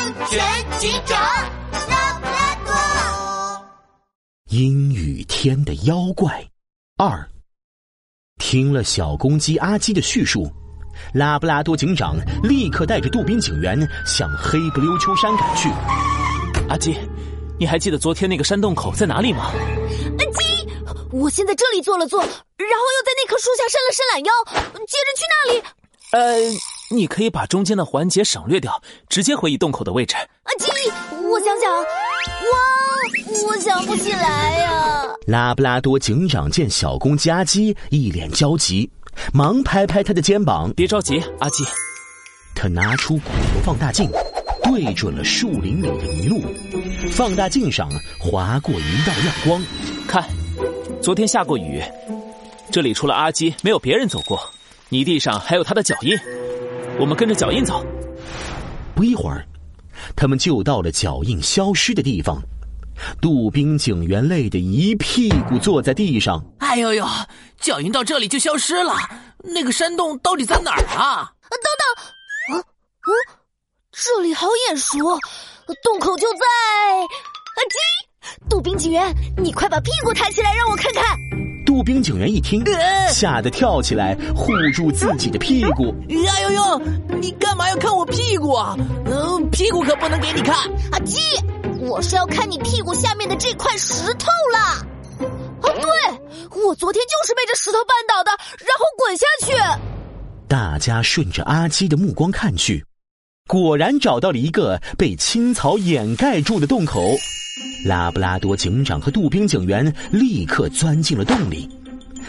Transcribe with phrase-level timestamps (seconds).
[0.00, 0.40] 安全
[0.78, 1.20] 警长
[1.90, 3.66] 拉布拉多。
[4.48, 6.42] 阴雨天的妖怪
[6.96, 7.28] 二。
[8.38, 10.50] 听了小公鸡阿基的叙述，
[11.12, 15.68] 拉布拉多警长立刻带着杜宾警员向黑不溜秋山赶去。
[16.70, 16.98] 阿基，
[17.58, 19.52] 你还记得昨天那个山洞口在哪里吗？
[19.52, 20.66] 阿基，
[21.12, 24.32] 我先在这里坐了坐，然后又在那棵树下伸了伸懒腰，
[24.86, 25.62] 接着去那里。
[26.12, 26.58] 呃，
[26.92, 30.16] 你可以把中间的环节省略掉，直接回忆洞口的位置。
[30.16, 30.66] 阿基，
[31.22, 35.04] 我想想，哇，我想不起来呀。
[35.28, 38.90] 拉布拉多警长见小公鸡阿基一脸焦急，
[39.32, 41.64] 忙拍拍他的肩膀：“别着急，阿基。”
[42.56, 44.10] 他拿出骨头放大镜，
[44.64, 46.42] 对准了树林里的泥路，
[47.12, 47.88] 放大镜上
[48.18, 49.62] 划过一道亮光。
[50.08, 50.28] 看，
[51.00, 51.80] 昨天下过雨，
[52.72, 54.40] 这里除了阿基，没有别人走过。
[54.92, 56.18] 泥地上还有他的脚印，
[57.00, 57.82] 我们跟着脚印走。
[58.94, 59.46] 不一会儿，
[60.14, 62.38] 他们就到了脚印消失的地方。
[63.18, 66.44] 杜宾警员累得一屁股坐在地上。
[66.58, 67.06] 哎呦呦，
[67.58, 68.94] 脚印到这里就消失了，
[69.42, 71.32] 那个山洞到底在哪儿啊？
[71.48, 73.10] 等等，啊啊，
[73.90, 74.98] 这里好眼熟，
[75.82, 76.44] 洞口就在……
[77.56, 81.02] 阿基，杜宾警员，你快把屁股抬起来，让我看看。
[81.80, 82.62] 杜宾警员一听，
[83.08, 85.94] 吓得跳起来，护住自己的屁股。
[86.10, 86.82] 哎呦呦，
[87.18, 88.76] 你干嘛要看我屁股啊？
[89.06, 90.54] 嗯，屁股可不能给你看。
[90.92, 91.16] 阿基。
[91.80, 94.84] 我是要看你屁股下面的这块石头啦！
[95.62, 99.80] 哦，对，我昨天就是被这石头绊倒的，然后滚下去。
[100.46, 102.84] 大家顺着阿基的目光看去，
[103.48, 107.00] 果然找到了一个被青草掩盖住的洞口。
[107.84, 111.68] 拉布拉多警长和杜宾警员立刻钻进了洞里。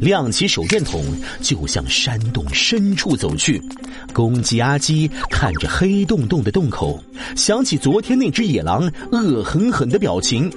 [0.00, 1.04] 亮起手电筒，
[1.40, 3.62] 就向山洞深处走去。
[4.12, 7.02] 公鸡阿基看着黑洞洞的洞口，
[7.36, 10.50] 想起昨天那只野狼恶狠狠的表情，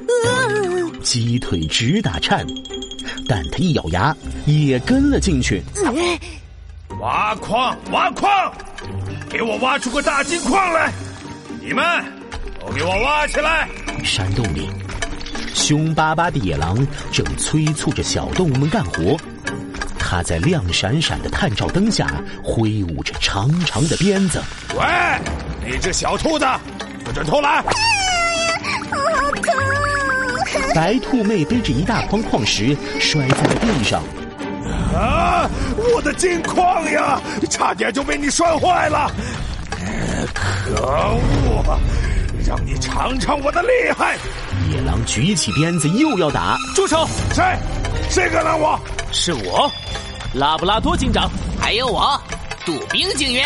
[1.04, 2.46] 鸡腿直打颤。
[3.28, 4.16] 但他一咬牙，
[4.46, 5.62] 也跟了进去。
[7.00, 8.30] 挖矿，挖矿，
[9.30, 10.92] 给我挖出个大金矿来！
[11.62, 11.84] 你们
[12.60, 13.70] 都给我挖起来！
[14.04, 14.70] 山洞里。
[15.54, 16.78] 凶巴巴的野狼
[17.12, 19.18] 正催促着小动物们干活，
[19.98, 22.08] 它在亮闪闪的探照灯下
[22.44, 24.42] 挥舞着长长的鞭子。
[24.76, 24.84] 喂，
[25.66, 26.46] 那只小兔子，
[27.04, 27.64] 不准偷懒！
[27.64, 27.70] 好
[29.42, 29.54] 疼！
[30.74, 34.02] 白兔妹背着一大筐矿石摔在了地上。
[34.94, 37.20] 啊，我的金矿呀，
[37.50, 39.12] 差点就被你摔坏了！
[40.34, 41.80] 可恶！
[42.48, 44.18] 让你尝尝我的厉害！
[44.72, 47.06] 野狼举起鞭子又要打，住手！
[47.34, 47.44] 谁？
[48.10, 48.80] 谁敢拦我？
[49.12, 49.70] 是我，
[50.34, 52.18] 拉布拉多警长，还有我，
[52.66, 53.46] 杜宾警员，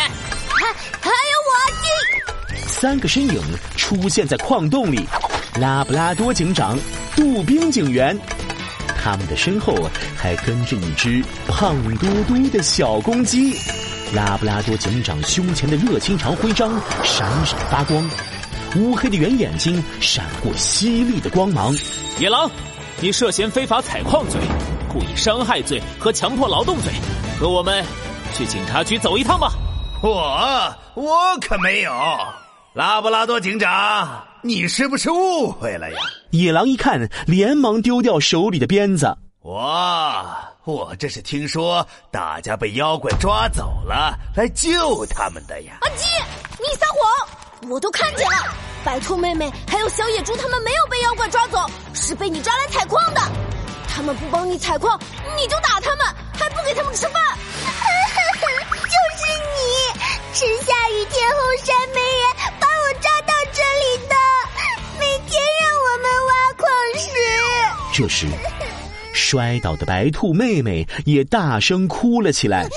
[0.50, 2.68] 还还有我阿基。
[2.68, 3.42] 三个身影
[3.76, 5.04] 出现在矿洞里，
[5.60, 6.78] 拉布拉多警长、
[7.16, 8.16] 杜宾警员，
[9.04, 9.76] 他们的身后
[10.16, 13.58] 还跟着一只胖嘟嘟的小公鸡。
[14.14, 18.08] 拉布拉多警长胸前的热心肠徽章闪闪发光。
[18.78, 21.76] 乌黑的圆眼睛闪过犀利的光芒。
[22.20, 22.50] 野狼，
[23.02, 24.40] 你涉嫌非法采矿罪、
[24.88, 26.94] 故意伤害罪和强迫劳动罪，
[27.38, 27.84] 和我们
[28.34, 29.52] 去警察局走一趟吧。
[30.02, 31.92] 我我可没有，
[32.74, 36.00] 拉布拉多警长，你是不是误会了呀？
[36.30, 39.18] 野狼一看，连忙丢掉手里的鞭子。
[39.42, 40.26] 我
[40.64, 45.80] 我这是听说大家被妖怪抓走了，来救他们的呀。
[45.82, 46.06] 阿基，
[46.58, 47.41] 你撒谎！
[47.70, 51.60] 我都看见了，白兔妹妹还有小野猪，他们没有被妖怪抓走，
[51.94, 53.22] 是被你抓来采矿的。
[53.88, 55.00] 他们不帮你采矿，
[55.38, 57.22] 你就打他们，还不给他们吃饭。
[58.92, 59.94] 就是你，
[60.34, 64.16] 吃下雨天后山没人把我抓到这里的，
[65.00, 66.68] 每天让我们挖矿
[67.00, 67.08] 石。
[67.94, 68.28] 这时，
[69.14, 72.68] 摔倒的白兔妹妹也大声哭了起来。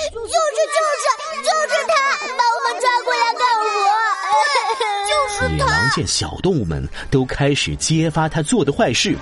[5.95, 9.15] 见小动物们都开始揭发他做的坏事，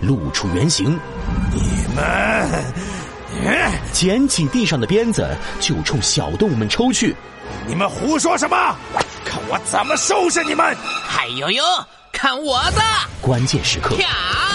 [0.00, 0.98] 露出原形。
[1.52, 2.50] 你们
[3.92, 5.24] 捡起地上的鞭子
[5.60, 7.14] 就冲小动物们抽去。
[7.64, 8.56] 你们胡说什么？
[9.24, 10.76] 看我怎么收拾你们！
[11.06, 11.62] 嗨呦呦，
[12.10, 12.82] 看我的！
[13.20, 13.94] 关键时刻，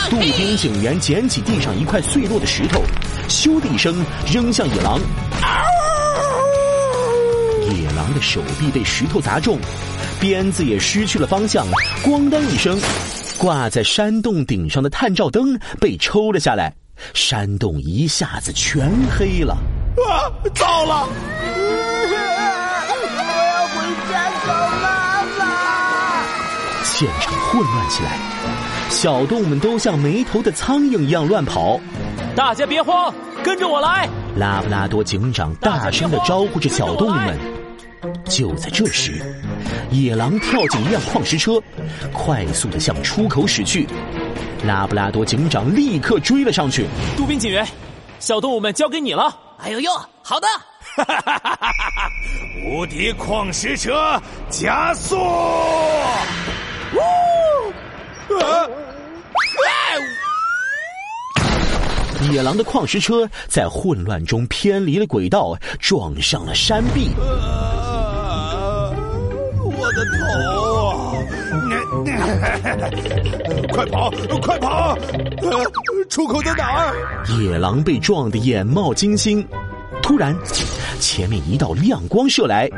[0.09, 2.83] 杜宾警员捡起地上一块碎落的石头，
[3.29, 4.99] 咻的一声扔向野狼。
[8.11, 9.57] 野狼的手臂被石头砸中。
[10.19, 11.65] 鞭子也失去了方向，
[12.03, 12.77] 咣当一声，
[13.37, 16.73] 挂在山洞顶上的探照灯被抽了下来，
[17.13, 19.53] 山洞一下子全黑了。
[19.53, 21.07] 啊，糟了！
[22.93, 23.75] 我要回
[24.11, 24.13] 家
[24.45, 25.41] 找妈妈。
[26.83, 28.17] 现场混乱起来，
[28.89, 31.79] 小动物们都像没头的苍蝇一样乱跑。
[32.35, 33.13] 大家别慌，
[33.43, 34.07] 跟着我来！
[34.37, 37.37] 拉布拉多警长大声的招呼着小动物们。
[38.31, 39.21] 就在这时，
[39.91, 41.61] 野狼跳进一辆矿石车，
[42.13, 43.85] 快速的向出口驶去。
[44.65, 46.87] 拉布拉多警长立刻追了上去。
[47.17, 47.67] 杜宾警员，
[48.19, 49.37] 小动物们交给你了。
[49.59, 49.91] 哎呦呦，
[50.23, 50.47] 好的！
[52.65, 55.17] 无敌矿石车加速！
[55.17, 56.99] 呜！
[58.39, 58.67] 啊！
[62.31, 67.09] 野狼的矿石车在混乱中偏离了轨道，撞上了山壁。
[67.19, 67.80] 啊！
[69.93, 70.17] 的头
[70.87, 70.89] 啊！
[73.71, 74.11] 快跑！
[74.41, 74.97] 快跑！
[76.09, 77.25] 出口在哪儿？
[77.39, 79.45] 野狼被撞得眼冒金星。
[80.01, 80.35] 突然，
[80.99, 82.69] 前面一道亮光射来，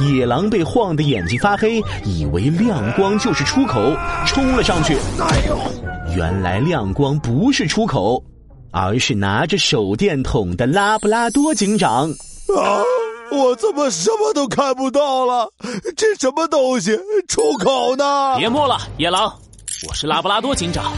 [0.00, 3.94] 野狼被晃得眼睛发黑，以为亮光就是出口，
[4.26, 4.94] 冲了上去。
[5.18, 5.58] 哎呦！
[6.16, 8.22] 原来亮光不是出口。
[8.72, 12.08] 而是拿着手电筒的拉布拉多警长。
[12.08, 12.78] 啊！
[13.30, 15.52] 我怎么什么都看不到了？
[15.96, 16.98] 这什么东西？
[17.28, 18.36] 出口呢？
[18.36, 19.32] 别摸了，野狼！
[19.88, 20.92] 我是拉布拉多警长。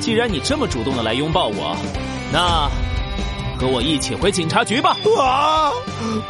[0.00, 1.76] 既然你这么主动的来拥抱我，
[2.32, 2.68] 那
[3.58, 4.96] 和我一起回警察局吧。
[5.18, 5.72] 啊！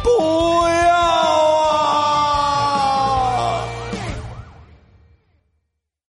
[0.02, 0.10] 不
[0.68, 1.89] 要啊！